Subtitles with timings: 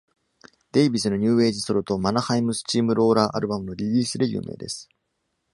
[0.71, 4.89] デイビスのニューエイジソロとマナハイムスチームローラーアルバムのリリースで有名です。